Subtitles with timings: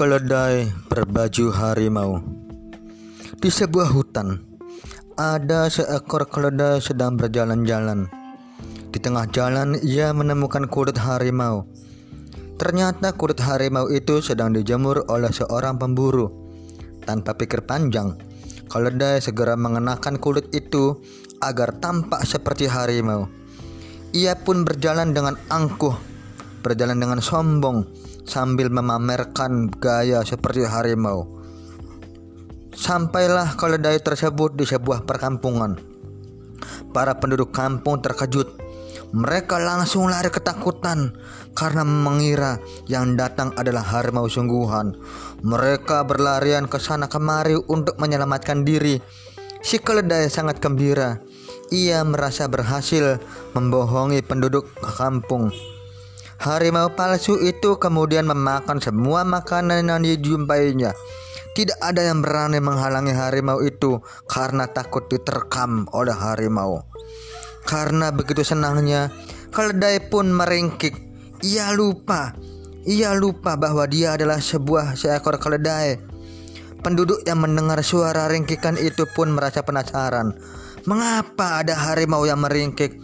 [0.00, 2.24] Keledai berbaju harimau.
[3.36, 4.40] Di sebuah hutan
[5.12, 8.08] Ada seekor keledai sedang berjalan-jalan.
[8.88, 11.68] Di tengah jalan ia menemukan kulit harimau.
[12.56, 16.32] Ternyata kulit harimau itu sedang dijemur oleh seorang pemburu.
[17.04, 18.16] Tanpa pikir panjang
[18.72, 20.96] Keledai segera mengenakan kulit itu
[21.44, 23.28] agar tampak seperti harimau.
[24.16, 25.92] Ia pun berjalan dengan angkuh
[26.64, 31.26] Berjalan dengan sombong sambil memamerkan gaya seperti harimau.
[32.70, 35.74] Sampailah keledai tersebut di sebuah perkampungan.
[36.94, 38.70] Para penduduk kampung terkejut.
[39.10, 41.18] Mereka langsung lari ketakutan
[41.58, 44.94] karena mengira yang datang adalah harimau sungguhan.
[45.42, 49.02] Mereka berlarian ke sana kemari untuk menyelamatkan diri.
[49.66, 51.18] Si keledai sangat gembira.
[51.74, 53.18] Ia merasa berhasil
[53.50, 55.50] membohongi penduduk kampung.
[56.40, 60.96] Harimau palsu itu kemudian memakan semua makanan yang dijumpainya.
[61.52, 66.80] Tidak ada yang berani menghalangi harimau itu karena takut diterkam oleh harimau.
[67.68, 69.12] Karena begitu senangnya,
[69.52, 70.96] keledai pun meringkik.
[71.44, 72.32] Ia lupa,
[72.88, 76.00] ia lupa bahwa dia adalah sebuah seekor keledai.
[76.80, 80.32] Penduduk yang mendengar suara ringkikan itu pun merasa penasaran.
[80.88, 82.96] Mengapa ada harimau yang meringkik?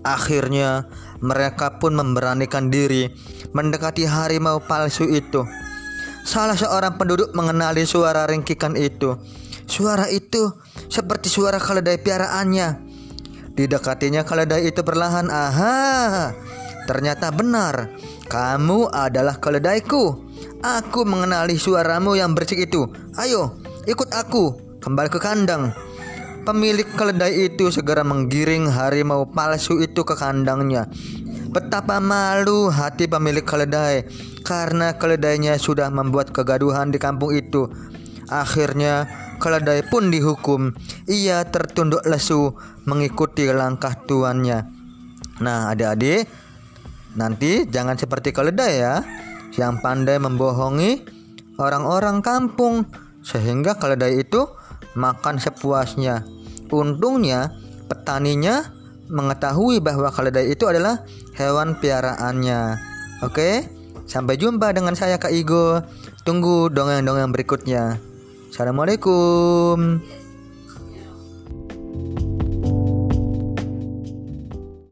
[0.00, 0.88] Akhirnya
[1.22, 3.06] mereka pun memberanikan diri
[3.54, 5.46] mendekati harimau palsu itu.
[6.22, 9.18] Salah seorang penduduk mengenali suara ringkikan itu.
[9.66, 10.50] Suara itu
[10.90, 12.68] seperti suara keledai piaraannya.
[13.54, 15.30] Didekatinya keledai itu perlahan.
[15.30, 16.34] Aha,
[16.86, 17.90] ternyata benar.
[18.26, 20.30] Kamu adalah keledaiku.
[20.62, 22.86] Aku mengenali suaramu yang bersih itu.
[23.18, 23.58] Ayo,
[23.90, 25.74] ikut aku kembali ke kandang.
[26.42, 30.90] Pemilik keledai itu segera menggiring harimau palsu itu ke kandangnya.
[31.54, 34.10] Betapa malu hati pemilik keledai
[34.42, 37.70] karena keledainya sudah membuat kegaduhan di kampung itu.
[38.26, 39.06] Akhirnya
[39.38, 40.74] keledai pun dihukum.
[41.06, 42.58] Ia tertunduk lesu
[42.90, 44.66] mengikuti langkah tuannya.
[45.38, 46.26] Nah, adik-adik,
[47.14, 49.06] nanti jangan seperti keledai ya,
[49.54, 51.06] yang pandai membohongi
[51.62, 52.82] orang-orang kampung
[53.22, 54.46] sehingga keledai itu
[54.94, 56.24] makan sepuasnya.
[56.72, 57.52] Untungnya
[57.90, 58.72] petaninya
[59.12, 61.04] mengetahui bahwa keledai itu adalah
[61.36, 62.80] hewan piaraannya.
[63.22, 63.68] Oke,
[64.08, 65.84] sampai jumpa dengan saya Kak Igo.
[66.22, 67.98] Tunggu dongeng-dongeng berikutnya.
[68.48, 70.00] Assalamualaikum.